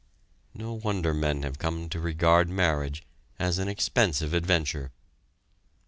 No 0.55 0.73
wonder 0.73 1.13
men 1.13 1.43
have 1.43 1.59
come 1.59 1.87
to 1.89 1.99
regard 1.99 2.49
marriage 2.49 3.03
as 3.37 3.59
an 3.59 3.67
expensive 3.67 4.33
adventure. 4.33 4.91